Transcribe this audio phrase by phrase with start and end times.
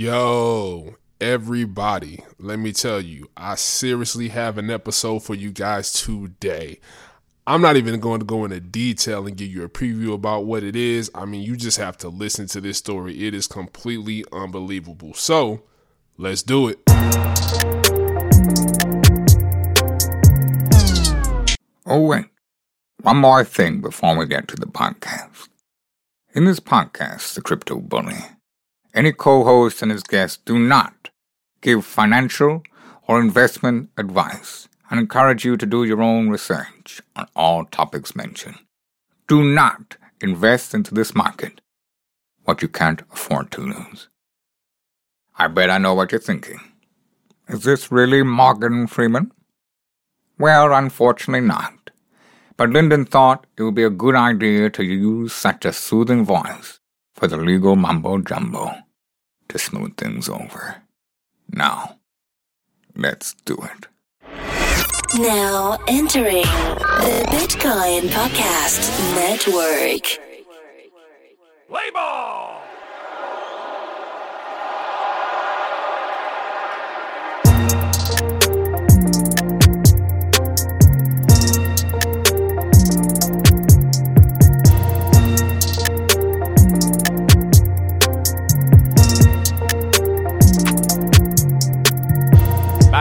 [0.00, 6.78] Yo, everybody, let me tell you, I seriously have an episode for you guys today.
[7.48, 10.62] I'm not even going to go into detail and give you a preview about what
[10.62, 11.10] it is.
[11.16, 13.26] I mean, you just have to listen to this story.
[13.26, 15.14] It is completely unbelievable.
[15.14, 15.64] So,
[16.16, 16.78] let's do it.
[21.86, 22.26] Oh, wait.
[23.02, 25.48] One more thing before we get to the podcast.
[26.34, 28.24] In this podcast, The Crypto Bully,
[28.98, 31.10] any co host and his guests do not
[31.60, 32.64] give financial
[33.06, 38.58] or investment advice and encourage you to do your own research on all topics mentioned.
[39.28, 41.60] Do not invest into this market
[42.42, 44.08] what you can't afford to lose.
[45.36, 46.58] I bet I know what you're thinking.
[47.48, 49.30] Is this really Morgan Freeman?
[50.40, 51.90] Well, unfortunately not.
[52.56, 56.80] But Lyndon thought it would be a good idea to use such a soothing voice
[57.14, 58.74] for the legal mumbo jumbo
[59.48, 60.82] to smooth things over.
[61.52, 61.98] Now,
[62.94, 63.86] let's do it.
[65.18, 70.18] Now entering the Bitcoin Podcast Network.
[71.70, 72.67] Label!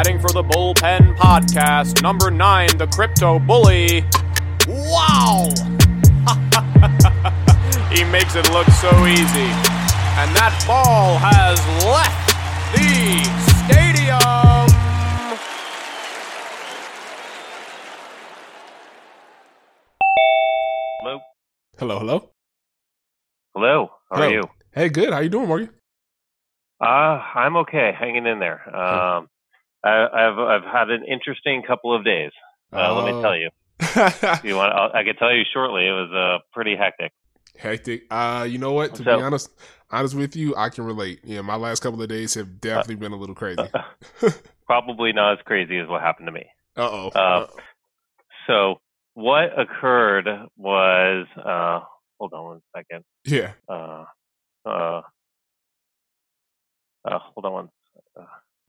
[0.07, 4.05] Batting for the Bullpen Podcast, number nine, the Crypto Bully.
[4.65, 5.49] Wow!
[7.91, 9.51] he makes it look so easy.
[10.15, 12.31] And that ball has left
[12.71, 13.21] the
[13.67, 14.71] stadium.
[21.01, 21.19] Hello.
[21.77, 22.31] Hello, hello.
[23.53, 23.89] Hello.
[24.09, 24.27] How Hello.
[24.27, 24.43] are you?
[24.71, 25.11] Hey, good.
[25.11, 25.71] How you doing, Morgan?
[26.79, 28.73] Uh, I'm okay, hanging in there.
[28.73, 29.27] Um,
[29.83, 32.31] I, I've I've had an interesting couple of days.
[32.73, 33.49] Uh, let me tell you.
[34.43, 34.73] You want?
[34.73, 35.87] I'll, I can tell you shortly.
[35.87, 37.11] It was uh, pretty hectic.
[37.57, 38.03] Hectic.
[38.11, 38.95] Uh, you know what?
[38.95, 39.49] To So- be honest,
[39.91, 41.19] honest with you, I can relate.
[41.23, 43.61] Yeah, my last couple of days have definitely been a little crazy.
[44.21, 44.31] Uh
[44.65, 46.45] Probably not as crazy as what happened to me.
[46.75, 47.07] oh.
[47.09, 47.47] Uh,
[48.47, 48.81] So
[49.13, 50.27] what occurred
[50.57, 51.79] was, uh,
[52.19, 53.03] hold on one second.
[53.25, 53.53] yeah.
[53.69, 54.03] Uh,
[54.65, 55.01] uh,
[57.05, 57.69] uh, hold on one.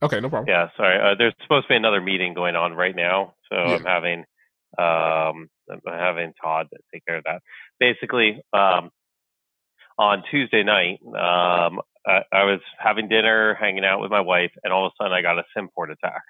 [0.03, 0.49] Okay, no problem.
[0.49, 0.99] Yeah, sorry.
[0.99, 3.75] Uh, there's supposed to be another meeting going on right now, so Yeah.
[3.77, 4.25] I'm having
[4.79, 7.43] um I'm having Todd take care of that.
[7.81, 8.91] Basically, um,
[9.99, 14.73] on Tuesday night, um, I, I was having dinner, hanging out with my wife, and
[14.73, 16.23] all of a sudden I got a SIM port attack.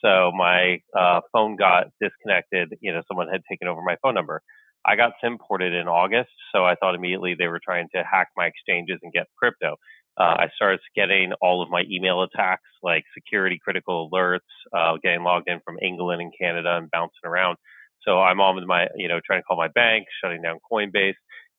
[0.00, 2.74] So my uh, phone got disconnected.
[2.80, 4.42] You know, someone had taken over my phone number.
[4.84, 8.28] I got SIM ported in August, so I thought immediately they were trying to hack
[8.36, 9.76] my exchanges and get crypto.
[10.18, 14.40] Uh, I started getting all of my email attacks, like security critical alerts,
[14.76, 17.56] uh, getting logged in from England and Canada and bouncing around.
[18.02, 21.14] So I'm on with my, you know, trying to call my bank, shutting down Coinbase.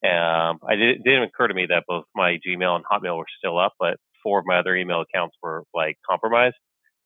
[0.05, 3.25] Um, I did, it didn't occur to me that both my Gmail and Hotmail were
[3.37, 6.55] still up, but four of my other email accounts were like compromised.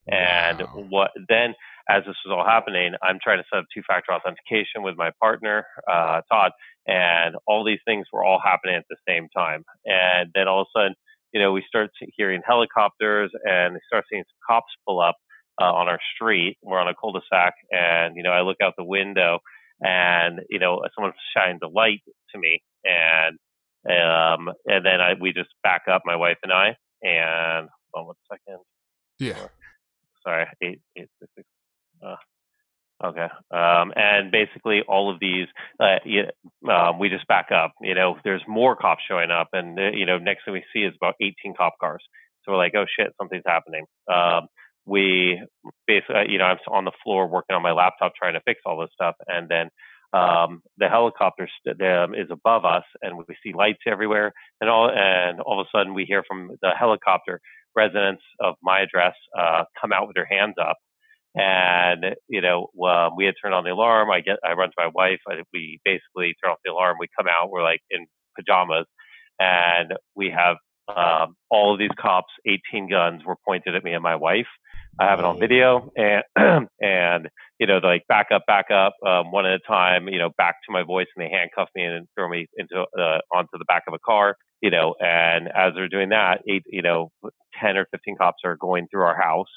[0.07, 0.87] And Wow.
[0.89, 1.53] what then,
[1.89, 5.65] as this was all happening, I'm trying to set up two-factor authentication with my partner,
[5.89, 6.51] uh, Todd,
[6.87, 9.63] and all these things were all happening at the same time.
[9.85, 10.95] And then all of a sudden,
[11.33, 15.15] you know, we start hearing helicopters and we start seeing some cops pull up
[15.61, 16.57] uh, on our street.
[16.61, 19.39] We're on a cul-de-sac, and you know, I look out the window,
[19.81, 22.01] and you know, someone shines a light
[22.33, 23.37] to me, and
[23.85, 28.05] um, and then I we just back up, my wife and I, and hold on
[28.07, 28.59] one second.
[29.19, 29.47] Yeah.
[30.23, 31.47] Sorry, eight eight six six.
[32.05, 32.15] Uh,
[33.03, 33.27] okay.
[33.51, 35.47] Um, and basically, all of these,
[35.79, 36.31] uh, yeah,
[36.69, 37.73] um, we just back up.
[37.81, 40.81] You know, there's more cops showing up, and uh, you know, next thing we see
[40.83, 42.03] is about 18 cop cars.
[42.43, 43.85] So we're like, oh shit, something's happening.
[44.11, 44.47] Um,
[44.85, 45.41] we
[45.85, 48.79] basically, you know, I'm on the floor working on my laptop trying to fix all
[48.79, 49.69] this stuff, and then
[50.13, 54.31] um, the helicopter st- um, is above us, and we see lights everywhere,
[54.61, 57.41] and all, and all of a sudden we hear from the helicopter
[57.75, 60.77] residents of my address uh, come out with their hands up.
[61.37, 64.09] And you know, um, we had turned on the alarm.
[64.09, 65.19] I get, I run to my wife.
[65.27, 66.97] I, we basically turn off the alarm.
[66.99, 67.51] We come out.
[67.51, 68.85] We're like in pajamas,
[69.39, 70.57] and we have
[70.87, 74.47] um, all of these cops, 18 guns, were pointed at me and my wife.
[74.99, 76.23] I have it on video, and
[76.81, 77.29] and
[77.59, 80.07] you know, like back up, back up, um, one at a time.
[80.07, 83.19] You know, back to my voice, and they handcuff me and throw me into uh,
[83.31, 84.35] onto the back of a car.
[84.61, 87.11] You know, and as they're doing that, eight, you know,
[87.61, 89.51] 10 or 15 cops are going through our house,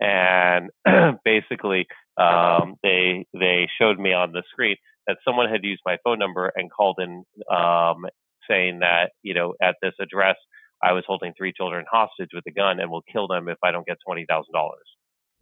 [0.00, 0.70] and
[1.24, 1.86] basically,
[2.16, 4.76] um, they they showed me on the screen
[5.06, 7.24] that someone had used my phone number and called in,
[7.54, 8.06] um,
[8.48, 10.36] saying that you know at this address
[10.82, 13.70] I was holding three children hostage with a gun and will kill them if I
[13.70, 14.86] don't get twenty thousand dollars.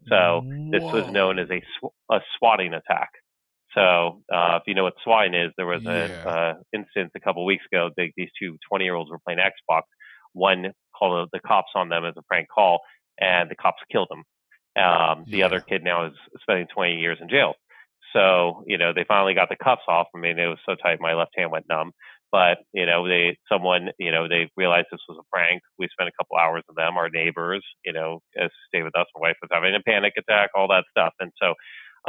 [0.07, 3.09] So this was known as a sw- a swatting attack.
[3.75, 6.05] So uh, if you know what swatting is, there was Yeah.
[6.25, 7.89] an uh, instance a couple weeks ago.
[7.95, 9.83] They, these two 20 year olds were playing Xbox.
[10.33, 12.79] One called the cops on them as a prank call,
[13.19, 14.23] and the cops killed him.
[14.77, 17.55] Um, the other kid now is spending 20 years in jail.
[18.13, 20.07] So you know they finally got the cuffs off.
[20.15, 21.91] I mean it was so tight my left hand went numb.
[22.31, 25.61] But you know they someone you know they realized this was a prank.
[25.77, 26.97] We spent a couple hours with them.
[26.97, 28.19] Our neighbors you know
[28.67, 29.07] stayed with us.
[29.15, 31.13] My wife was having a panic attack, all that stuff.
[31.19, 31.53] And so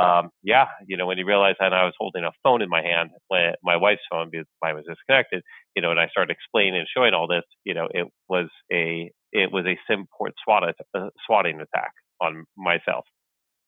[0.02, 2.82] um, yeah, you know when you realize that I was holding a phone in my
[2.82, 5.42] hand, when my wife's phone because mine was disconnected.
[5.74, 7.44] You know, and I started explaining and showing all this.
[7.64, 12.44] You know, it was a it was a Simport SWAT at- uh, swatting attack on
[12.56, 13.04] myself.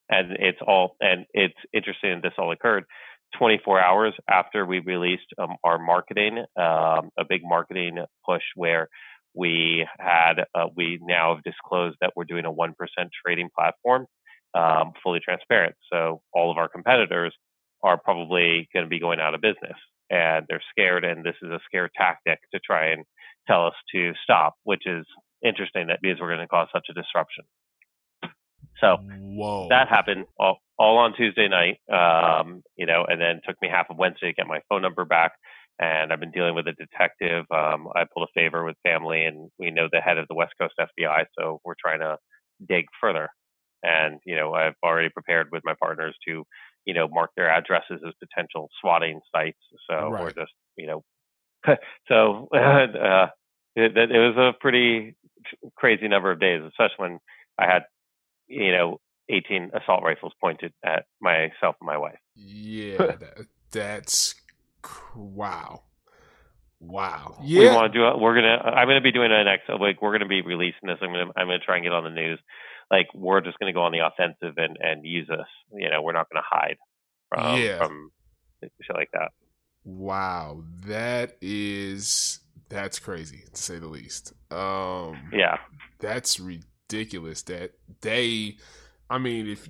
[0.08, 2.84] And it's all and it's interesting that this all occurred
[3.38, 8.88] 24 hours after we released um, our marketing um, a big marketing push where
[9.34, 12.74] we had uh, we now have disclosed that we're doing a 1%
[13.24, 14.06] trading platform
[14.54, 15.74] um, fully transparent.
[15.90, 17.34] So all of our competitors
[17.82, 19.78] are probably going to be going out of business
[20.10, 23.04] and they're scared and this is a scare tactic to try and
[23.48, 25.04] tell us to stop which is
[25.44, 27.44] interesting that because we're going to cause such a disruption
[28.82, 29.68] so Whoa.
[29.70, 33.86] that happened all, all on Tuesday night, um, you know, and then took me half
[33.88, 35.32] of Wednesday to get my phone number back.
[35.78, 37.46] And I've been dealing with a detective.
[37.50, 40.52] Um, I pulled a favor with family, and we know the head of the West
[40.60, 42.18] Coast FBI, so we're trying to
[42.68, 43.28] dig further.
[43.82, 46.44] And you know, I've already prepared with my partners to,
[46.84, 49.58] you know, mark their addresses as potential swatting sites.
[49.88, 51.04] So we're just, you know,
[52.08, 53.28] so uh,
[53.74, 55.16] it, it was a pretty
[55.76, 57.18] crazy number of days, especially when
[57.58, 57.82] I had
[58.48, 62.18] you know, 18 assault rifles pointed at myself and my wife.
[62.34, 64.34] Yeah, that, that's
[64.82, 65.82] cr- wow,
[66.80, 67.36] wow.
[67.40, 68.18] We Yeah, want to do it.
[68.18, 68.56] We're gonna.
[68.58, 70.98] I'm gonna be doing a next like we're gonna be releasing this.
[71.00, 71.30] I'm gonna.
[71.36, 72.38] I'm gonna try and get on the news.
[72.90, 75.46] Like we're just gonna go on the offensive and and use this.
[75.74, 76.76] You know, we're not gonna hide
[77.28, 77.78] from Yeah.
[77.78, 78.10] from
[78.62, 79.30] shit like that.
[79.84, 80.62] wow.
[80.86, 84.32] That is that's crazy to say the least.
[84.50, 85.58] Um, Yeah.
[86.00, 86.68] that's ridiculous.
[86.92, 87.72] Ridiculous that
[88.02, 88.56] they,
[89.10, 89.68] I mean, if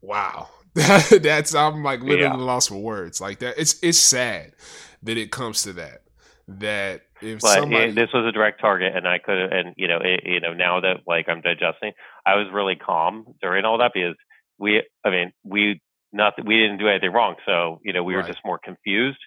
[0.00, 2.36] wow, that's I'm like literally Yeah.
[2.36, 3.20] lost for words.
[3.20, 4.54] Like that, it's it's sad
[5.02, 6.02] that it comes to that.
[6.48, 9.88] That if But somebody, it, this was a direct target, and I could, and you
[9.88, 11.92] know, it, you know, now that like I'm digesting,
[12.24, 14.16] I was really calm during all that because
[14.58, 15.80] we, I mean, we
[16.12, 19.18] not that we didn't do anything wrong, so you know, we were just more confused.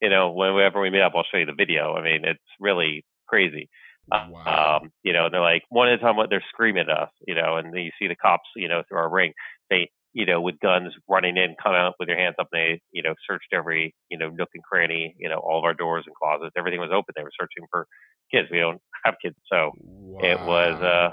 [0.00, 1.94] You know, whenever we meet up, I'll show you the video.
[1.94, 3.70] I mean, it's really crazy.
[4.10, 6.16] Wow, Um, you know, they're like one at a time.
[6.16, 8.82] What they're screaming at us, you know, and then you see the cops, you know,
[8.88, 9.32] through our ring.
[9.70, 12.48] They, you know, with guns running in, come out with their hands up.
[12.52, 15.64] And they, you know, searched every, you know, nook and cranny, you know, all of
[15.64, 16.54] our doors and closets.
[16.56, 17.14] Everything was open.
[17.16, 17.86] They were searching for
[18.32, 18.48] kids.
[18.50, 19.72] We don't have kids, so
[20.20, 21.10] it was, uh,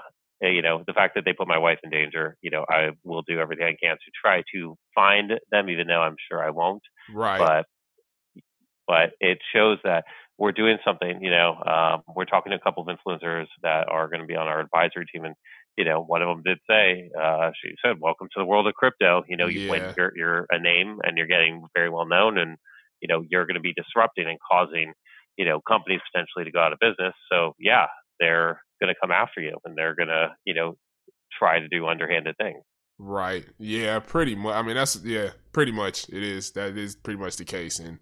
[0.47, 2.35] you know, the fact that they put my wife in danger.
[2.41, 6.01] You know, I will do everything I can to try to find them, even though
[6.01, 6.83] I'm sure I won't
[7.13, 7.65] right, but
[8.87, 10.03] but it shows that
[10.41, 11.21] we're doing something.
[11.21, 14.35] You know, um, we're talking to a couple of influencers that are going to be
[14.35, 15.35] on our advisory team, and
[15.77, 18.73] you know, one of them did say, uh, she said, "Welcome to the world of
[18.73, 19.69] crypto." You know, you Yeah.
[19.69, 22.57] when you're you're a name and you're getting very well known, and
[23.01, 24.93] you know, you're going to be disrupting and causing
[25.37, 27.13] you know companies potentially to go out of business.
[27.31, 27.85] So yeah,
[28.19, 30.75] they're going to come after you, and they're going to you know
[31.37, 32.63] try to do underhanded things.
[32.97, 33.45] Right.
[33.59, 34.55] Yeah, pretty much.
[34.55, 36.51] I mean, that's yeah, pretty much it is.
[36.53, 37.77] That is pretty much the case.
[37.79, 37.99] And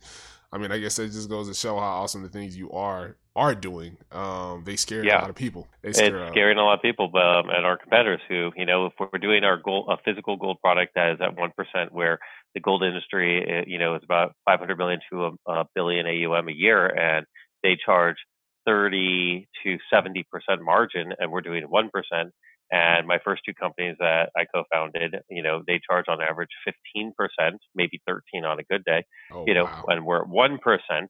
[0.52, 3.18] I mean, I guess that just goes to show how awesome the things you are
[3.36, 3.98] are doing.
[4.12, 5.20] Um, they scare Yeah.
[5.20, 5.68] a lot of people.
[5.82, 8.66] They it's scare, uh, scaring a lot of people um, and our competitors who you
[8.66, 11.94] know if we're doing our gold a physical gold product that is at one percent
[11.94, 12.20] where
[12.56, 16.50] the gold industry uh, you know is about 500 million to a, a billion AUM
[16.50, 17.26] a year and
[17.64, 18.18] they charge
[18.66, 22.34] 30 to 70 percent margin and we're doing one percent
[22.72, 27.14] and my first two companies that I co-founded you know they charge on average 15
[27.18, 29.86] percent maybe 13 on a good day oh, you know wow.
[29.88, 31.10] and we're at one percent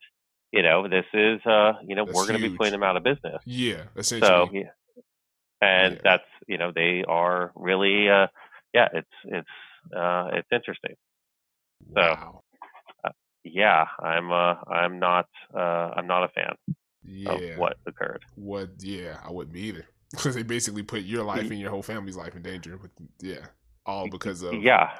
[0.51, 2.97] you know this is uh you know That's we're going to be putting them out
[2.97, 4.49] of business yeah, so essentially.
[4.61, 4.69] yeah,
[5.61, 6.01] and Yeah.
[6.03, 8.27] that's you know they are really uh
[8.73, 9.47] yeah it's it's
[9.95, 10.95] uh it's interesting
[11.93, 12.41] so wow.
[13.43, 16.55] yeah i'm uh i'm not uh i'm not a fan
[17.03, 17.31] Yeah.
[17.53, 18.69] of what occurred What?
[18.79, 19.85] Yeah, I wouldn't be either.
[20.11, 22.77] Because they basically put your life and your whole family's life in danger.
[22.77, 23.45] With yeah,
[23.85, 24.91] all because of yeah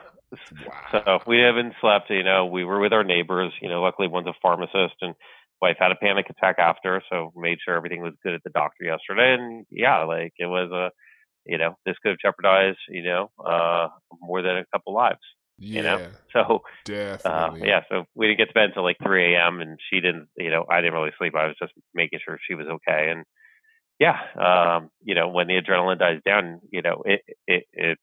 [0.68, 0.74] Wow.
[0.92, 4.28] so we haven't slept you know we were with our neighbors you know luckily one's
[4.28, 5.16] a pharmacist and
[5.60, 8.84] wife had a panic attack after so made sure everything was good at the doctor
[8.84, 10.92] yesterday and yeah like it was a
[11.48, 13.88] you know this could have jeopardized you know uh
[14.22, 15.18] more than a couple lives
[15.62, 17.68] yeah, know, so uh, definitely.
[17.68, 19.60] yeah, so we didn't get to bed until like 3 a.m.
[19.60, 21.36] and she didn't, you know, I didn't really sleep.
[21.36, 23.12] I was just making sure she was okay.
[23.12, 23.26] And
[24.00, 28.02] yeah, um, you know, when the adrenaline dies down, you know, it, it it's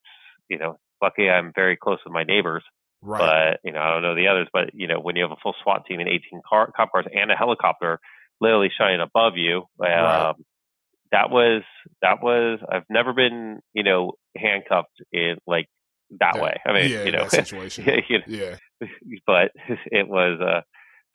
[0.48, 2.62] you know, lucky I'm very close with my neighbors.
[3.02, 3.52] Right.
[3.54, 4.48] But you know, I don't know the others.
[4.52, 7.06] But you know, when you have a full SWAT team and 18 car, cop cars
[7.12, 7.98] and a helicopter
[8.40, 10.34] literally shining above you, um, Right.
[11.12, 11.62] that was
[12.02, 12.58] that was.
[12.70, 15.66] I've never been you know handcuffed in like
[16.20, 16.60] that, That- way.
[16.66, 17.84] I mean, yeah, you know, situation.
[18.08, 18.56] you know, yeah.
[19.26, 19.52] but
[19.86, 20.60] it was uh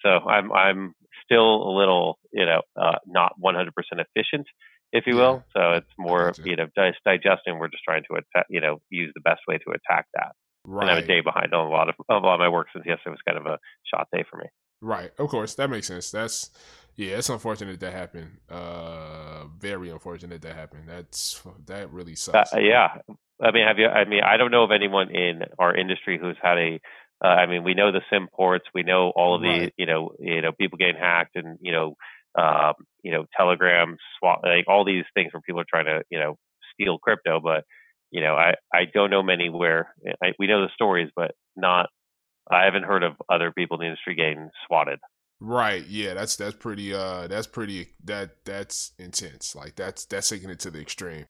[0.04, 0.94] so i'm i'm
[1.24, 4.48] still a little you know uh not 100% efficient
[4.94, 6.68] if you will so it's more you know
[7.06, 10.34] digesting we're just trying to attack you know use the best way to attack that
[10.66, 10.84] Right.
[10.84, 12.86] and i'm a day behind on a lot of a lot of my work since
[12.86, 13.58] yesterday was kind of a
[13.94, 14.46] shot day for me
[14.84, 15.12] Right.
[15.20, 16.10] Of course, that makes sense.
[16.10, 16.50] That's
[16.96, 18.40] yeah, it's unfortunate that happened.
[18.50, 20.86] Uh very unfortunate that happened.
[20.88, 22.54] That's that really uh, sucks.
[22.60, 22.98] yeah
[23.42, 26.38] i mean have you i mean i don't know of anyone in our industry who's
[26.42, 26.80] had a
[27.24, 29.74] uh, i mean we know the sim ports we know all of the Right.
[29.78, 31.96] you know you know people getting hacked and you know
[32.38, 32.74] um
[33.04, 36.38] you know telegrams swap like all these things where people are trying to you know
[36.74, 37.64] steal crypto but
[38.12, 41.90] you know i i don't know many where I, we know the stories but not
[42.50, 45.00] i haven't heard of other people in the industry getting swatted
[45.44, 45.84] Right.
[45.88, 49.56] Yeah, that's that's pretty uh that's pretty that that's intense.
[49.56, 51.26] Like that's that's taking it to the extreme.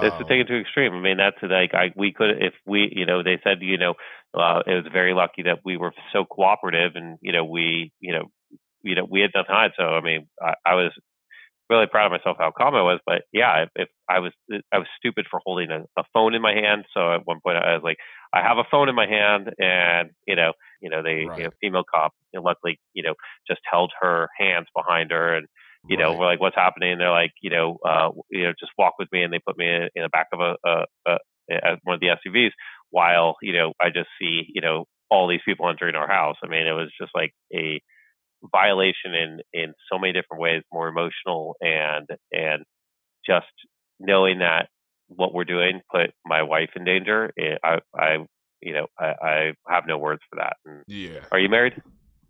[0.00, 0.92] This is Um, taken to extreme.
[0.94, 3.94] I mean, that's like I we could if we you know they said you know
[4.34, 8.12] uh, it was very lucky that we were so cooperative and you know we you
[8.12, 8.26] know
[8.82, 9.72] you know we had nothing to hide.
[9.76, 10.92] So I mean I, I was
[11.70, 13.00] really proud of myself how calm I was.
[13.06, 14.32] But yeah, if, if I was
[14.72, 16.86] I was stupid for holding a, a phone in my hand.
[16.94, 17.98] So at one point I was like
[18.34, 21.36] I have a phone in my hand and you know you know they Right.
[21.36, 23.14] you know female cop you know, luckily you know
[23.48, 25.46] just held her hands behind her and
[25.86, 26.18] you know, right.
[26.18, 26.92] we're like, what's happening?
[26.92, 29.58] And they're like, you know, uh, you know, just walk with me, and they put
[29.58, 31.18] me in, in the back of a, a, a,
[31.50, 32.50] a one of the SUVs
[32.90, 36.36] while you know I just see you know all these people entering our house.
[36.42, 37.80] I mean, it was just like a
[38.52, 42.64] violation in in so many different ways, more emotional and and
[43.26, 43.46] just
[44.00, 44.68] knowing that
[45.08, 47.32] what we're doing put my wife in danger.
[47.36, 48.18] It, I I
[48.60, 50.56] you know I, I have no words for that.
[50.64, 51.20] And Yeah.
[51.32, 51.80] are you married?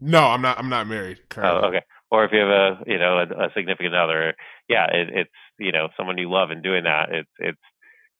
[0.00, 1.60] No, I'm not I'm not married currently.
[1.62, 1.84] Oh, okay.
[2.10, 4.34] Or if you have a you know a, a significant other,
[4.68, 7.08] yeah, it, it's you know someone you love and doing that.
[7.10, 7.60] It's it's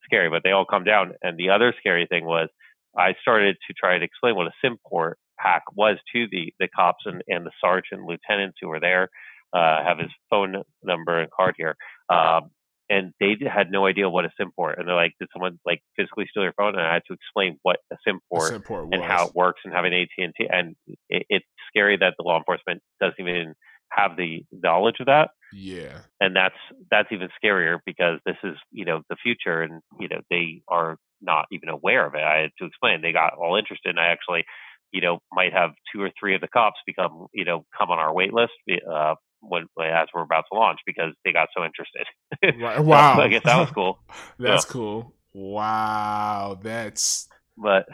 [0.04, 1.12] scary, but they all come down.
[1.22, 2.48] And the other scary thing was
[2.96, 7.04] I started to try to explain what a SimPort hack was to the the cops
[7.06, 9.08] and and the sergeant lieutenants who were there.
[9.50, 11.74] Uh, have his phone number and card here.
[12.10, 12.50] Um,
[12.90, 14.78] and they had no idea what a SimPort.
[14.78, 16.74] And they're like, did someone like physically steal your phone?
[16.74, 19.92] And I had to explain what a SimPort important and how it works and having
[19.92, 20.46] AT and T.
[20.50, 20.76] And
[21.08, 23.54] it, it's scary that the law enforcement doesn't even
[23.90, 25.30] have the knowledge of that.
[25.52, 26.00] Yeah.
[26.20, 26.54] And that's
[26.90, 30.96] that's even scarier because this is you know the future, and you know they are
[31.22, 32.22] not even aware of it.
[32.22, 33.00] I had to explain.
[33.02, 34.44] They got all interested, and I actually,
[34.92, 37.98] you know, might have two or three of the cops become you know come on
[37.98, 38.52] our wait list.
[38.90, 42.06] Uh, when as we're about to launch because they got so interested.
[42.60, 42.76] Right.
[42.76, 43.20] So Wow.
[43.20, 43.98] I guess that was cool.
[44.38, 45.14] That's cool.
[45.32, 46.58] Wow.
[46.62, 47.86] That's But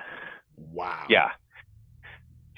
[0.56, 1.06] wow.
[1.08, 1.30] yeah,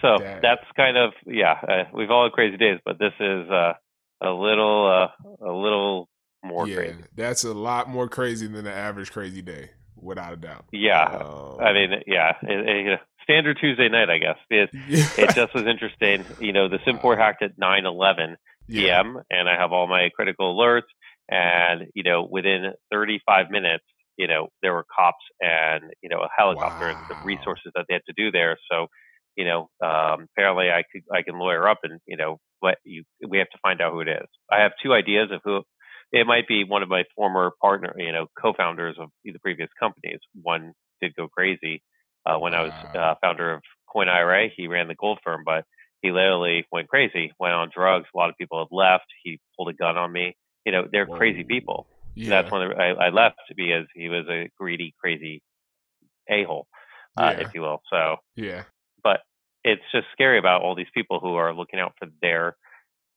[0.00, 1.52] so That- that's kind of yeah.
[1.68, 3.74] Uh, we've all had crazy days, but this is uh,
[4.20, 6.08] a little uh, a little
[6.44, 7.04] more yeah, crazy.
[7.14, 10.64] that's a lot more crazy than the average crazy day, without a doubt.
[10.72, 14.36] Yeah, Um, I mean, yeah, it, it, standard Tuesday night, I guess.
[14.50, 15.06] It, yeah.
[15.18, 16.24] it just was interesting.
[16.40, 18.36] You know, the Simport hacked at 9:11
[18.68, 19.02] yeah.
[19.02, 19.20] p.m.
[19.30, 20.82] and I have all my critical alerts.
[21.28, 23.84] And you know, within 35 minutes,
[24.16, 27.94] you know, there were cops and you know a helicopter and the resources that they
[27.94, 28.56] had to do there.
[28.70, 28.86] So,
[29.36, 33.04] you know, um, apparently I could I can lawyer up and you know, but you
[33.26, 34.26] we have to find out who it is.
[34.50, 35.62] I have two ideas of who.
[36.12, 40.20] It might be one of my former partner, you know, co-founders of the previous companies.
[40.40, 41.82] One did go crazy
[42.24, 43.62] uh, when I was uh, founder of
[43.92, 44.48] Coin IRA.
[44.56, 45.64] He ran the gold firm, but
[46.02, 48.06] he literally went crazy, went on drugs.
[48.14, 49.06] A lot of people had left.
[49.24, 50.36] He pulled a gun on me.
[50.64, 51.88] You know, they're crazy people.
[52.14, 52.30] Yeah.
[52.30, 55.42] That's the, I, I left because he was a greedy, crazy
[56.28, 56.66] a hole,
[57.16, 57.46] uh, Yeah.
[57.46, 57.82] if you will.
[57.90, 58.62] So, yeah.
[59.66, 62.56] It's just scary about all these people who are looking out for their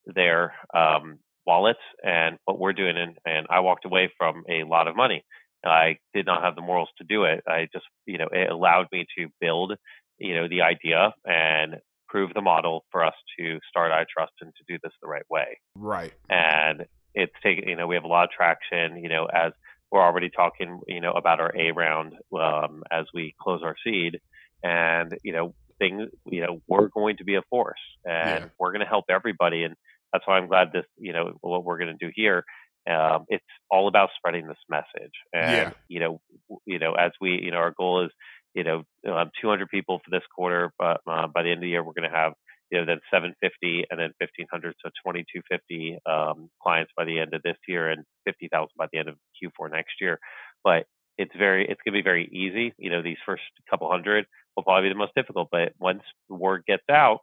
[0.05, 2.97] their um, wallets and what we're doing.
[2.97, 5.23] And, and I walked away from a lot of money.
[5.63, 7.43] I did not have the morals to do it.
[7.47, 9.73] I just, you know, it allowed me to build,
[10.17, 11.75] you know, the idea and
[12.07, 15.59] prove the model for us to start iTrust and to do this the right way
[15.75, 16.13] Right.
[16.27, 19.51] and it's taken you know we have a lot of traction you know as
[19.91, 24.19] we're already talking you know about our a round um, as we close our seed
[24.63, 28.49] and you know things you know we're going to be a force and Yeah.
[28.59, 29.75] we're going to help everybody and
[30.13, 32.43] that's why i'm glad this you know what we're going to do here
[32.89, 35.71] um, it's all about spreading this message and Yeah.
[35.87, 36.21] you know
[36.65, 38.11] you know as we you know our goal is
[38.55, 41.69] you know um, 200 people for this quarter but uh, by the end of the
[41.69, 42.33] year we're going to have
[42.71, 47.41] you know, then 750 and then 1500, so 2250 um, clients by the end of
[47.41, 50.19] this year and 50,000 by the end of Q4 next year.
[50.63, 50.85] But
[51.19, 52.73] it's very, it's going to be very easy.
[52.77, 56.35] You know, these first couple hundred will probably be the most difficult, but once the
[56.35, 57.19] word gets out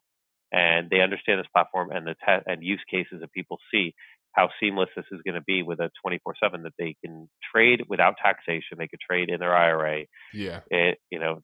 [0.52, 3.94] and they understand this platform and the te- and use cases that people see,
[4.32, 8.16] how seamless this is going to be with a 24/7 that they can trade without
[8.22, 8.76] taxation.
[8.76, 10.04] They could trade in their IRA.
[10.34, 10.60] Yeah.
[10.70, 11.40] It, you know,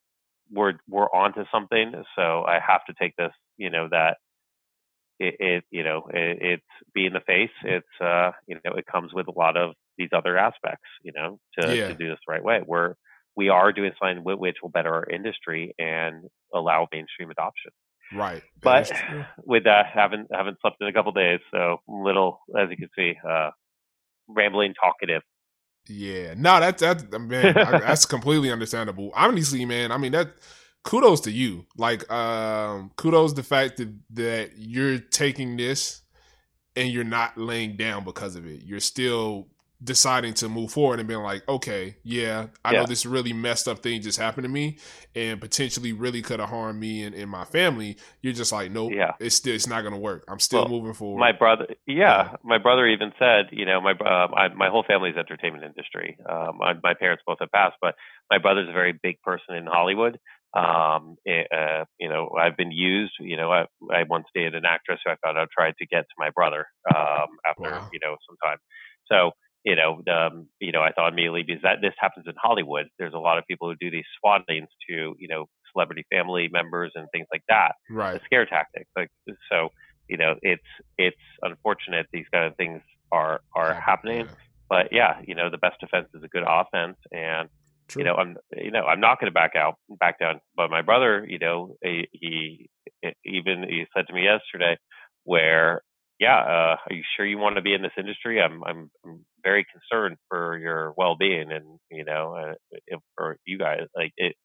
[0.51, 1.95] we're we're onto something.
[2.15, 4.19] So I have to take this, you know, that
[5.19, 7.57] it, it you know, it, it's being in the face.
[7.65, 11.39] It's uh, you know, it comes with a lot of these other aspects, you know,
[11.59, 11.89] to, Yeah.
[11.89, 12.61] to do this the right way.
[12.67, 12.95] We're
[13.35, 17.71] we are doing something whi- which will better our industry and allow mainstream adoption.
[18.15, 18.43] Right.
[18.61, 18.93] But
[19.45, 23.15] with that, haven't haven't slept in a couple days, so little, as you can see,
[23.29, 23.51] uh,
[24.29, 25.23] rambling, talkative.
[25.89, 27.57] Yeah, no, that's that man.
[27.59, 29.11] I, that's completely understandable.
[29.15, 30.29] Honestly, man, I mean that.
[30.85, 31.65] Kudos to you.
[31.77, 36.03] Like, um, kudos the fact that that you're taking this
[36.75, 38.63] and you're not laying down because of it.
[38.65, 39.47] You're still
[39.83, 43.81] deciding to move forward and being like, okay, yeah, I know this really messed up
[43.81, 44.79] thing just happened to me
[45.15, 47.97] and potentially really could have harmed me and, and my family.
[48.21, 49.13] You're just like, nope, Yeah.
[49.19, 50.25] it's still it's not gonna work.
[50.29, 51.19] I'm still Well, moving forward.
[51.21, 55.17] My brother, yeah, my brother even said, you know, my uh, my, my whole family's
[55.17, 56.17] entertainment industry.
[56.29, 57.95] Um, my, my parents both have passed, but
[58.31, 60.19] my brother's a very big person in Hollywood.
[60.55, 63.15] Um, eh, uh, you know, I've been used.
[63.19, 66.03] You know, I, I once dated an actress who I found out tried to get
[66.03, 67.89] to my brother um, after Wow.
[67.93, 68.59] you know some time.
[69.11, 69.33] So
[69.65, 72.87] you know, um, you know, I thought immediately because that this happens in Hollywood.
[72.99, 76.93] There's a lot of people who do these swattings to you know celebrity family members
[76.95, 78.21] and things like that right.
[78.25, 78.87] scare tactic.
[78.97, 79.11] Like
[79.51, 79.69] so,
[80.09, 80.63] you know, it's
[80.99, 84.27] it's unfortunate these kind of things are are happening.
[84.27, 84.35] Yeah.
[84.69, 87.49] But yeah, you know, the best defense is a good offense, and
[87.89, 88.01] True.
[88.01, 90.41] you know, I'm you know I'm not going to back out, back down.
[90.57, 92.71] But my brother, you know, he, he
[93.25, 94.79] even he said to me yesterday,
[95.25, 95.83] where
[96.23, 98.41] yeah, uh, are you sure you want to be in this industry?
[98.43, 102.55] I'm I'm, I'm very concerned for your well being, and you know, uh,
[102.87, 104.37] if, for you guys, like it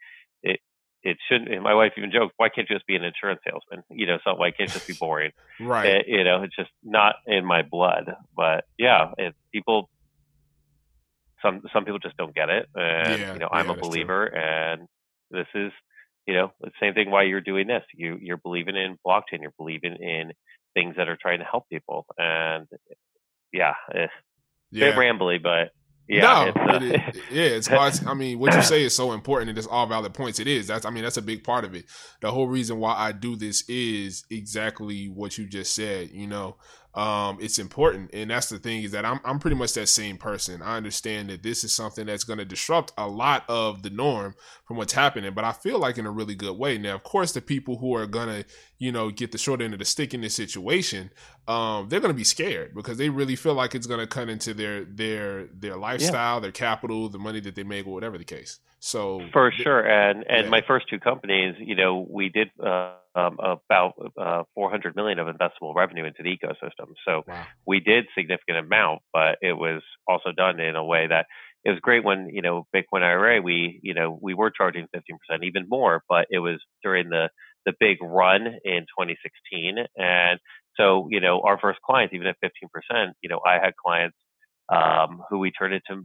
[0.43, 0.59] it
[1.03, 1.53] it shouldn't.
[1.53, 3.83] And my wife even joked, "Why can't you just be an insurance salesman?
[3.91, 5.31] You know, so why can't just be boring?
[5.59, 5.97] right.
[5.97, 8.11] It- you know, it's just not in my blood.
[8.35, 9.89] But yeah, it, people,
[11.43, 14.25] some some people just don't get it, and Yeah, you know, I'm yeah, a believer,
[14.25, 14.87] and
[15.31, 15.71] this is,
[16.27, 17.11] you know, the same thing.
[17.11, 17.83] Why you're doing this?
[17.93, 19.41] You you're believing in blockchain.
[19.41, 20.31] You're believing in
[20.77, 22.67] things that are trying to help people, and
[23.51, 24.91] yeah, it's a yeah.
[24.91, 25.71] bit rambly, but
[26.07, 27.99] yeah, no, it's, uh, it yeah, it's hard.
[28.05, 30.39] I mean, what you say is so important, and it's all valid points.
[30.39, 30.67] It is.
[30.67, 30.85] That's.
[30.85, 31.85] I mean, that's a big part of it.
[32.21, 36.11] The whole reason why I do this is exactly what you just said.
[36.11, 36.57] You know,
[36.93, 40.17] um, it's important, and that's the thing is that I'm I'm pretty much that same
[40.17, 40.61] person.
[40.61, 44.33] I understand that this is something that's going to disrupt a lot of the norm
[44.65, 46.77] from what's happening, but I feel like in a really good way.
[46.77, 48.45] Now, of course, the people who are gonna,
[48.79, 51.09] you know, get the short end of the stick in this situation,
[51.47, 54.85] um, they're gonna be scared because they really feel like it's gonna cut into their
[54.85, 58.59] their their lifestyle, their capital, the money that they make, or whatever the case.
[58.79, 60.49] So For th- sure, and and Yeah.
[60.49, 65.27] my first two companies, you know, we did uh, um, about uh, 400 million of
[65.27, 66.93] investable revenue into the ecosystem.
[67.03, 67.47] So Wow.
[67.65, 71.25] we did significant amount, but it was also done in a way that
[71.65, 73.41] it was great when you know Bitcoin IRA.
[73.41, 77.29] We you know we were charging 15%, even more, but it was during the
[77.67, 80.39] the big run in 2016, and
[80.77, 84.17] so you know our first clients, even at 15%, you know I had clients
[84.73, 86.03] um, who we turned into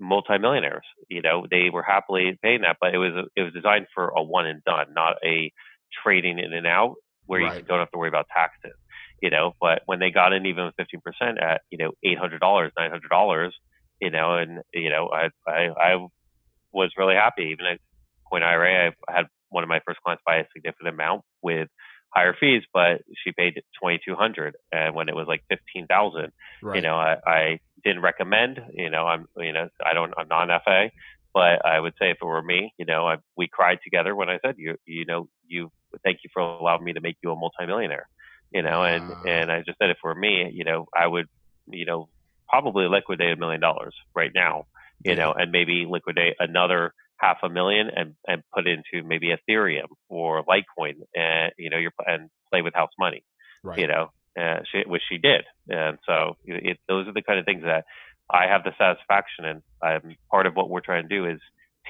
[0.00, 0.86] multimillionaires.
[1.08, 4.22] You know, they were happily paying that, but it was it was designed for a
[4.22, 5.52] one and done, not a
[6.04, 7.62] trading in and out where Right.
[7.62, 8.76] you don't have to worry about taxes.
[9.22, 12.18] You know, but when they got in even with fifteen percent at you know eight
[12.18, 13.54] hundred dollars, nine hundred dollars,
[14.00, 16.06] you know, and you know I I I
[16.72, 17.50] was really happy.
[17.52, 17.80] Even at
[18.30, 21.68] Coin IRA, I had one of my first clients buy a significant amount with
[22.10, 26.32] higher fees, but she paid twenty two hundred, and when it was like fifteen thousand
[26.62, 26.76] right.
[26.76, 30.90] you know, I, I didn't recommend, you know, I'm, you know, I don't, I'm non-FA,
[31.32, 34.28] but I would say if it were me, you know, I, we cried together when
[34.28, 35.70] I said, you, you know, you,
[36.04, 38.08] thank you for allowing me to make you a multimillionaire,
[38.52, 39.22] you know, and, Wow.
[39.26, 41.28] and I just said, if it were me, you know, I would,
[41.70, 42.08] you know,
[42.48, 44.66] probably liquidate a million dollars right now,
[45.04, 49.88] you know, and maybe liquidate another half a million and, and put into maybe Ethereum
[50.08, 53.24] or Litecoin and, you know, you're, and play with house money
[53.62, 53.78] right.
[53.78, 55.44] you know, uh, she, which she did.
[55.68, 57.84] And so it, those are the kind of things that
[58.30, 59.62] I have the satisfaction in.
[59.82, 61.40] Um, part of what we're trying to do is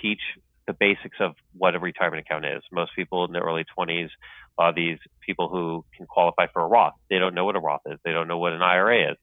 [0.01, 0.21] teach
[0.67, 2.63] the basics of what a retirement account is.
[2.71, 4.11] Most people in their early 20s
[4.59, 6.95] are these people who can qualify for a Roth.
[7.09, 7.99] They don't know what a Roth is.
[8.05, 9.17] They don't know what an IRA is.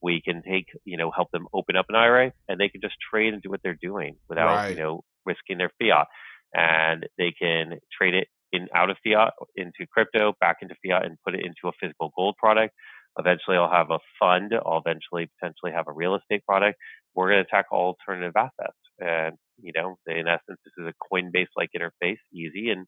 [0.00, 2.94] We can take, you know, help them open up an IRA and they can just
[3.10, 4.70] trade and do what they're doing without, Right.
[4.70, 6.06] you know, risking their fiat.
[6.54, 11.18] And they can trade it in out of fiat into crypto, back into fiat, and
[11.24, 12.74] put it into a physical gold product.
[13.18, 14.52] Eventually, I'll have a fund.
[14.54, 16.78] I'll eventually potentially have a real estate product.
[17.14, 21.70] We're going to tackle alternative assets, and you know, in essence, this is a Coinbase-like
[21.76, 22.86] interface, easy, and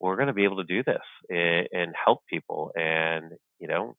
[0.00, 2.70] we're going to be able to do this and, and help people.
[2.76, 3.96] And you know,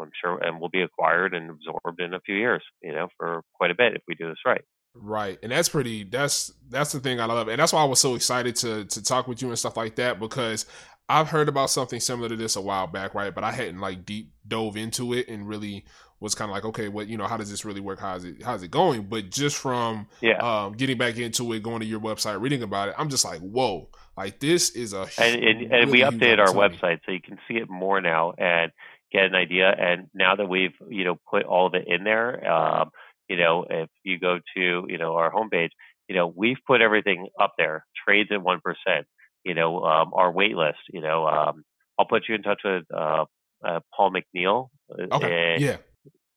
[0.00, 2.62] I'm sure, and we'll be acquired and absorbed in a few years.
[2.82, 4.62] You know, for quite a bit if we do this right.
[4.94, 5.38] Right.
[5.42, 7.48] And that's pretty that's that's the thing I love.
[7.48, 9.96] And that's why I was so excited to to talk with you and stuff like
[9.96, 10.66] that because
[11.08, 13.34] I've heard about something similar to this a while back, right?
[13.34, 15.84] But I hadn't like deep dove into it and really
[16.20, 17.98] was kind of like, okay, what you know, how does this really work?
[18.00, 19.02] How's it how's it going?
[19.04, 20.38] But just from yeah.
[20.38, 23.40] um, getting back into it, going to your website, reading about it, I'm just like,
[23.40, 27.38] whoa, like this is a and, and, and we updated our website so you can
[27.48, 28.70] see it more now and
[29.12, 29.70] get an idea.
[29.70, 32.90] And now that we've you know put all of it in there, um,
[33.32, 35.70] you know, if you go to you know our homepage,
[36.08, 37.84] you know, we've put everything up there.
[38.04, 39.06] Trades at one percent
[39.44, 40.78] you know, um, our wait list.
[40.90, 41.64] You know, um,
[41.98, 43.24] I'll put you in touch with uh,
[43.64, 44.68] uh, Paul McNeil.
[44.90, 45.56] Uh, okay.
[45.58, 45.76] yeah.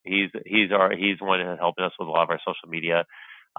[0.04, 3.06] He's he's our he's one helping us with a lot of our social media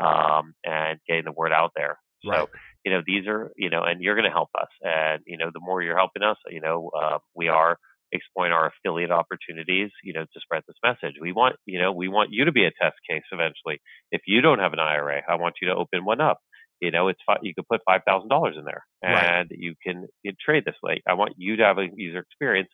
[0.01, 1.99] um, and getting the word out there.
[2.25, 2.39] Right.
[2.39, 2.49] So
[2.85, 5.51] you know these are you know and you're going to help us and you know
[5.53, 7.79] the more you're helping us you know uh, we are
[8.13, 12.09] exploring our affiliate opportunities you know to spread this message we want you know we
[12.09, 13.81] want you to be a test case eventually
[14.13, 16.39] if you don't have an IRA I want you to open one up
[16.81, 19.59] you know, it's you could put five thousand dollars in there, and right.
[19.59, 21.03] you can you trade this way.
[21.09, 22.69] I want you to have a user experience,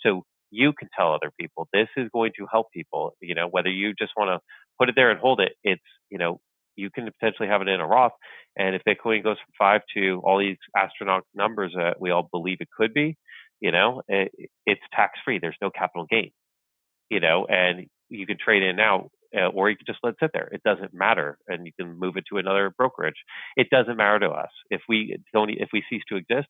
[0.00, 3.14] so you can tell other people this is going to help people.
[3.20, 4.40] You know, whether you just want to
[4.78, 6.40] put it there and hold it, it's you know
[6.76, 8.12] you can potentially have it in a Roth,
[8.56, 12.58] and if Bitcoin goes from five to all these astronomical numbers that we all believe
[12.60, 13.16] it could be,
[13.60, 14.32] you know, it,
[14.66, 15.38] it's tax free.
[15.38, 16.30] There's no capital gain,
[17.10, 20.16] you know, and you can trade in now uh, or you can just let it
[20.20, 20.48] sit there.
[20.52, 23.16] It doesn't matter, and you can move it to another brokerage.
[23.56, 26.48] It doesn't matter to us if we don't if we cease to exist.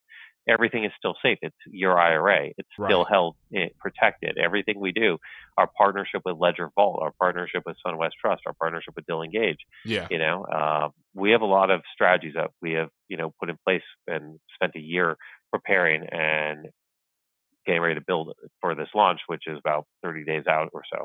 [0.49, 1.39] Everything is still safe.
[1.43, 2.51] It's your IRA.
[2.57, 2.89] It's right.
[2.89, 4.39] still held eh, protected.
[4.39, 5.19] Everything we do,
[5.59, 9.59] our partnership with Ledger Vault, our partnership with SunWest Trust, our partnership with Dill Engage.
[9.85, 10.07] Yeah.
[10.11, 13.51] You know, uh, we have a lot of strategies that we have you know put
[13.51, 15.17] in place and spent a year
[15.53, 16.69] preparing and
[17.69, 21.05] getting ready to build for this launch, which is about 30 days out or so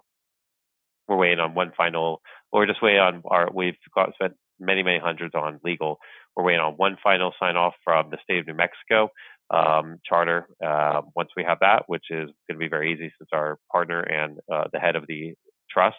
[1.08, 2.21] we're waiting on one final,
[2.52, 5.99] we're just waiting on our, we've got spent many, many hundreds on legal.
[6.36, 9.10] We're waiting on one final sign off from the state of New Mexico
[9.49, 10.47] um, charter.
[10.65, 13.99] Uh, once we have that, which is going to be very easy since our partner
[13.99, 15.34] and uh, the head of the
[15.69, 15.97] trust,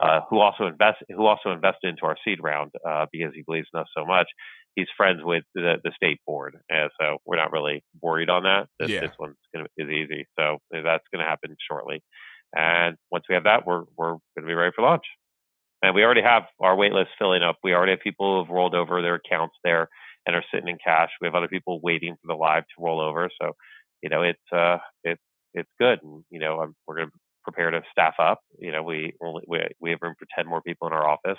[0.00, 3.68] uh, who also invest, who also invested into our seed round uh, because he believes
[3.74, 4.28] in us so much.
[4.74, 8.68] He's friends with the, the state board, and so we're not really worried on that.
[8.78, 9.00] This, yeah.
[9.00, 12.00] this one's going to is easy, so that's going to happen shortly.
[12.54, 15.04] And once we have that, we're we're going to be ready for launch.
[15.82, 17.56] And we already have our wait list filling up.
[17.62, 19.88] We already have people who have rolled over their accounts there
[20.26, 21.10] and are sitting in cash.
[21.20, 23.30] We have other people waiting for the live to roll over.
[23.40, 23.52] So,
[24.02, 25.22] you know, it's uh, it's
[25.54, 26.00] it's good.
[26.02, 27.12] And you know, I'm, we're going to
[27.50, 28.40] prepare to staff up.
[28.58, 31.38] You know, we only we we have room for ten more people in our office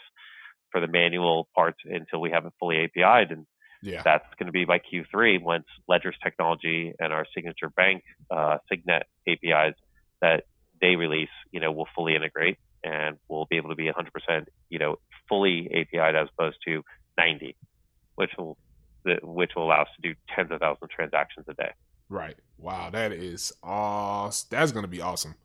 [0.71, 3.31] for the manual parts until we have it fully API'd.
[3.31, 3.45] And
[3.81, 4.01] yeah.
[4.03, 9.03] that's going to be by Q3 once Ledger's technology and our signature bank uh, Signet
[9.27, 9.75] APIs
[10.21, 10.43] that
[10.81, 14.79] they release, you know, will fully integrate and we'll be able to be 100%, you
[14.79, 16.83] know, fully API'd as opposed to
[17.17, 17.55] 90,
[18.15, 18.57] which will
[19.23, 21.71] which will allow us to do tens of thousands of transactions a day.
[22.09, 22.35] Right.
[22.57, 24.47] Wow, that is awesome.
[24.51, 25.35] That's going to be awesome.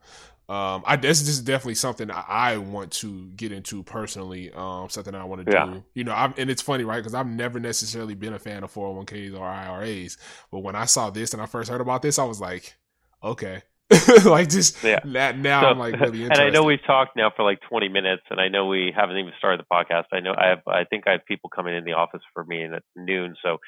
[0.47, 4.53] Um, I this, this is definitely something I want to get into personally.
[4.53, 5.85] Um, something I want to do.
[5.95, 6.99] You know, I'm, and it's funny, right?
[6.99, 10.19] Because I've never necessarily been a fan of 401ks or IRAs,
[10.51, 12.75] but when I saw this and I first heard about this, I was like,
[13.23, 13.63] okay,
[14.25, 15.01] like just yeah.
[15.05, 16.33] that now so, I'm like really interested.
[16.33, 19.17] And I know we've talked now for like 20 minutes, and I know we haven't
[19.17, 20.05] even started the podcast.
[20.13, 22.65] I know I have I think I have people coming in the office for me
[22.65, 23.37] at noon.
[23.43, 23.59] So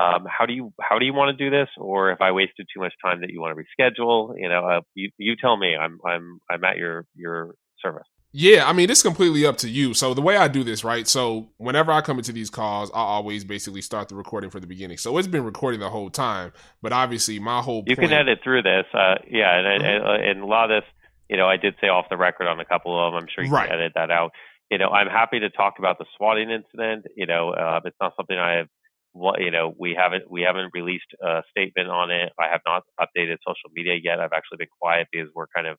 [0.00, 2.66] um, how do you how do you want to do this, or if I wasted
[2.72, 4.34] too much time that you want to reschedule?
[4.36, 5.76] You know, uh, you you tell me.
[5.76, 8.06] I'm I'm I'm at your your service.
[8.34, 9.92] Yeah, I mean, it's completely up to you.
[9.92, 11.06] So the way I do this, right?
[11.06, 14.66] So whenever I come into these calls, I always basically start the recording from the
[14.66, 14.96] beginning.
[14.96, 18.08] So it's been recording the whole time, but obviously my whole you point...
[18.08, 18.86] can edit through this.
[18.94, 20.06] Uh, yeah, and, mm-hmm.
[20.06, 20.90] and, and, a lot of this,
[21.28, 23.22] you know, I did say off the record on a couple of them.
[23.22, 23.68] I'm sure you right.
[23.68, 24.32] can edit that out.
[24.70, 27.04] You know, I'm happy to talk about the swatting incident.
[27.14, 28.68] You know, uh, it's not something I have.
[29.14, 32.32] You know, we haven't we haven't released a statement on it.
[32.38, 34.20] I have not updated social media yet.
[34.20, 35.76] I've actually been quiet because we're kind of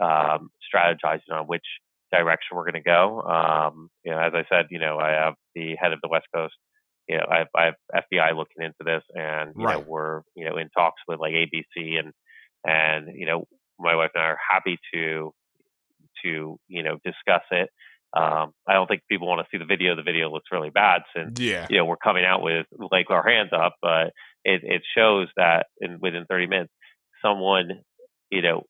[0.00, 1.64] um, strategizing on which
[2.12, 3.22] direction we're going to go.
[3.22, 6.26] Um, you know, as I said, you know, I have the head of the West
[6.34, 6.54] Coast.
[7.08, 9.78] You know, I have, I have FBI looking into this, and you right.
[9.78, 12.12] know, we're you know in talks with like ABC and
[12.64, 13.44] and you know,
[13.78, 15.32] my wife and I are happy to
[16.24, 17.68] to you know discuss it.
[18.12, 19.94] Um, I don't think people want to see the video.
[19.94, 21.66] The video looks really bad since yeah.
[21.70, 24.12] you know we're coming out with like our hands up, but
[24.44, 26.72] it, it shows that in within 30 minutes,
[27.22, 27.82] someone,
[28.30, 28.64] you know,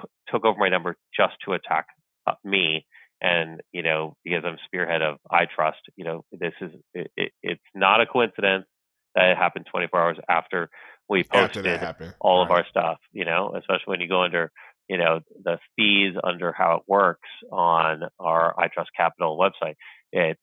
[0.00, 1.86] c- took over my number just to attack
[2.26, 2.86] uh, me.
[3.20, 7.62] And you know, because I'm spearhead of iTrust, you know, this is it, it, it's
[7.74, 8.66] not a coincidence
[9.14, 10.70] that it happened 24 hours after
[11.08, 12.14] we posted happened.
[12.20, 14.50] all of our stuff, you know, especially when you go under,
[14.88, 19.74] you know, the fees under how it works on our iTrustCapital website.
[20.12, 20.40] It's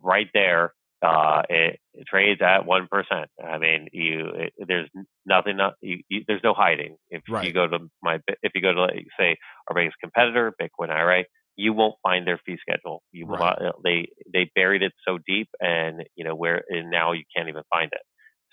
[0.00, 0.72] right there.
[1.02, 3.28] Uh, it, it trades at one percent.
[3.44, 4.88] I mean, you it, there's
[5.26, 5.56] nothing.
[5.56, 6.96] Not, you, you, there's no hiding.
[7.10, 7.44] If Right.
[7.44, 8.86] you go to my, if you go to
[9.18, 9.36] say
[9.68, 11.24] our biggest competitor, Bitcoin IRA,
[11.56, 13.02] you won't find their fee schedule.
[13.10, 13.58] You Right.
[13.60, 17.48] not, they they buried it so deep, and you know where, and now you can't
[17.48, 18.02] even find it.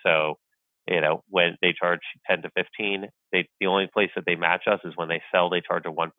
[0.03, 0.39] So
[0.87, 4.63] you know, when they charge 10 to 15, they, the only place that they match
[4.67, 6.09] us is when they sell, they charge a 1%,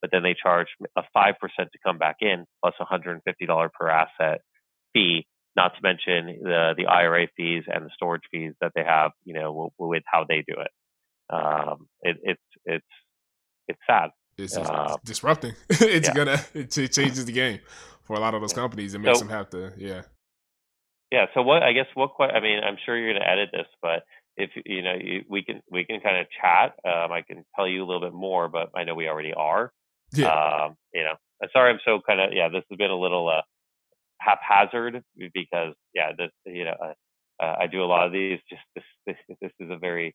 [0.00, 4.40] but then they charge a 5% to come back in plus $150 per asset
[4.94, 9.10] fee, not to mention the, the IRA fees and the storage fees that they have,
[9.24, 10.70] you know, w- with how they do it.
[11.34, 12.86] Um, it, it's, it's,
[13.68, 14.10] it's sad.
[14.38, 15.52] It's, Uh, disrupting.
[15.68, 16.14] it's yeah.
[16.14, 17.60] gonna it ch- changes the game
[18.02, 18.94] for a lot of those companies.
[18.94, 20.02] It makes So- them have to yeah.
[21.12, 21.26] Yeah.
[21.34, 21.62] So what?
[21.62, 22.10] I guess what?
[22.20, 24.02] I mean, I'm sure you're going to edit this, but
[24.36, 26.74] if you know, you, we can we can kind of chat.
[26.84, 29.72] Um, I can tell you a little bit more, but I know we already are.
[30.14, 30.32] Yeah.
[30.32, 31.14] Um, you know,
[31.52, 32.48] sorry, I'm so kind of yeah.
[32.48, 33.42] This has been a little uh,
[34.20, 35.02] haphazard
[35.34, 38.38] because yeah, this you know, uh, uh, I do a lot of these.
[38.48, 40.14] Just this this this is a very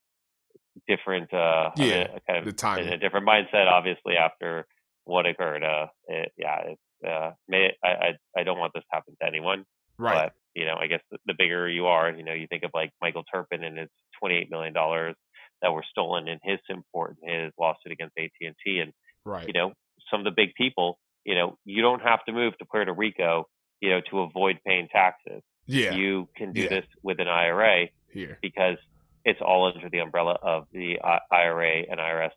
[0.87, 2.87] different uh, Yeah, a kind the of timing.
[2.87, 4.65] in a different mindset, obviously after
[5.05, 5.63] what occurred.
[5.63, 9.27] Uh, it, yeah, it's uh, may I, I I don't want this to happen to
[9.27, 9.65] anyone.
[9.97, 10.31] right.
[10.55, 12.91] You know, I guess the, the bigger you are, you know, you think of like
[13.01, 15.15] Michael Terpin and his twenty-eight million dollars
[15.61, 18.29] that were stolen in his import and his lawsuit against AT
[18.65, 18.93] and
[19.25, 19.47] right.
[19.47, 19.73] you know,
[20.11, 23.47] some of the big people, you know, you don't have to move to Puerto Rico,
[23.81, 25.41] you know, to avoid paying taxes.
[25.65, 25.93] yeah.
[25.95, 26.69] You can do Yeah.
[26.69, 28.37] this with an IRA here.
[28.41, 28.77] because
[29.25, 30.99] it's all under the umbrella of the
[31.31, 32.31] IRA and IRS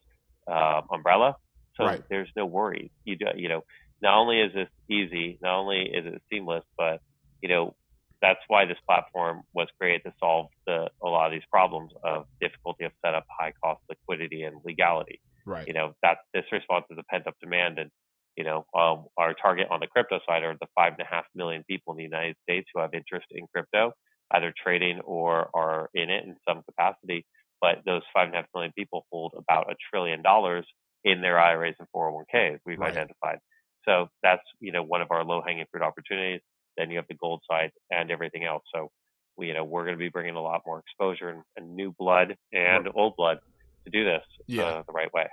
[0.48, 1.36] um, umbrella.
[1.76, 2.02] So Right.
[2.10, 2.90] there's no worries.
[3.04, 3.62] You do, you know,
[4.02, 7.00] not only is this easy, not only is it seamless, but
[7.42, 7.74] you know,
[8.22, 12.26] that's why this platform was created to solve the a lot of these problems of
[12.40, 15.20] difficulty of setup, high cost liquidity, and legality.
[15.46, 15.66] Right.
[15.66, 17.90] You know, that this response is a pent up demand, and
[18.36, 21.24] you know, um, our target on the crypto side are the five and a half
[21.34, 23.92] million people in the United States who have interest in crypto,
[24.32, 27.26] either trading or are in it in some capacity.
[27.60, 30.66] But those five and a half million people hold about a trillion dollars
[31.04, 32.60] in their IRAs and 401ks.
[32.66, 32.92] We've Right.
[32.92, 33.38] identified.
[33.86, 36.40] So that's you know one of our low hanging fruit opportunities.
[36.76, 38.62] Then you have the gold side and everything else.
[38.74, 38.90] So
[39.36, 41.94] we you know we're going to be bringing a lot more exposure and, and new
[41.98, 43.38] blood and old blood
[43.84, 44.64] to do this Yeah.
[44.64, 45.26] uh, the right way.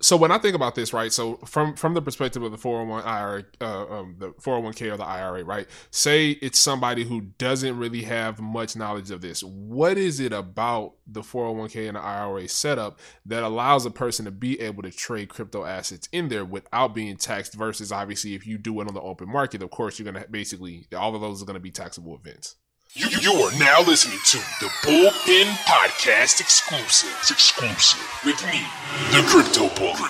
[0.00, 1.12] So when I think about this, right?
[1.12, 5.04] So from from the perspective of the 401 IRA, uh, um, the 401k or the
[5.04, 5.66] IRA, right?
[5.90, 9.42] Say it's somebody who doesn't really have much knowledge of this.
[9.42, 14.30] What is it about the 401k and the IRA setup that allows a person to
[14.30, 17.54] be able to trade crypto assets in there without being taxed?
[17.54, 20.86] Versus obviously, if you do it on the open market, of course, you're gonna basically
[20.96, 22.54] all of those are gonna be taxable events.
[22.94, 27.14] You, you are now listening to the Bullpen Podcast exclusive.
[27.30, 28.62] Exclusive with me,
[29.10, 30.08] the Crypto Bully.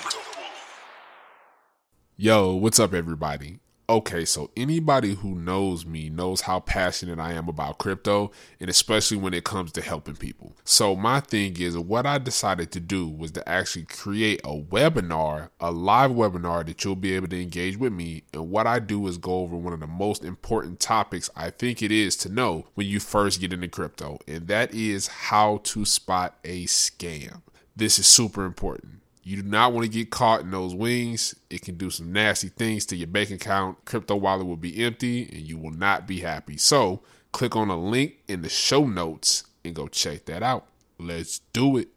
[2.16, 3.58] Yo, what's up, everybody?
[3.90, 9.16] Okay, so anybody who knows me knows how passionate I am about crypto, and especially
[9.16, 10.52] when it comes to helping people.
[10.62, 15.48] So, my thing is, what I decided to do was to actually create a webinar,
[15.58, 18.24] a live webinar that you'll be able to engage with me.
[18.34, 21.82] And what I do is go over one of the most important topics I think
[21.82, 25.86] it is to know when you first get into crypto, and that is how to
[25.86, 27.40] spot a scam.
[27.74, 29.00] This is super important.
[29.28, 31.34] You do not want to get caught in those wings.
[31.50, 33.84] It can do some nasty things to your bank account.
[33.84, 36.56] Crypto wallet will be empty and you will not be happy.
[36.56, 40.68] So, click on a link in the show notes and go check that out.
[40.98, 41.88] Let's do it.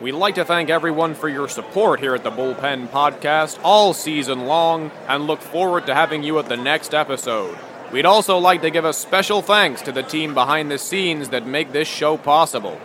[0.00, 4.46] We'd like to thank everyone for your support here at the Bullpen Podcast all season
[4.46, 7.58] long and look forward to having you at the next episode.
[7.90, 11.44] We'd also like to give a special thanks to the team behind the scenes that
[11.44, 12.80] make this show possible.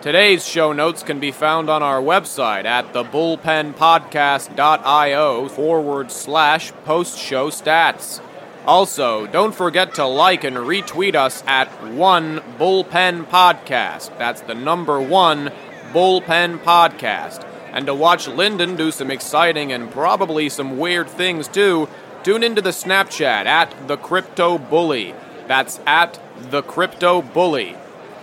[0.00, 7.50] Today's show notes can be found on our website at thebullpenpodcast.io forward slash post show
[7.50, 8.20] stats.
[8.64, 14.16] Also, don't forget to like and retweet us at one Bullpen Podcast.
[14.18, 15.50] That's the number one
[15.92, 17.44] Bullpen Podcast.
[17.72, 21.88] And to watch Lyndon do some exciting and probably some weird things too,
[22.22, 25.16] tune into the Snapchat at the Crypto Bully.
[25.48, 27.74] That's at the Crypto Bully.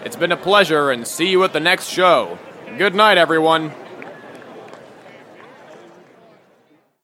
[0.06, 2.38] It's been a pleasure and see you at the next show.
[2.78, 3.74] Good night, everyone.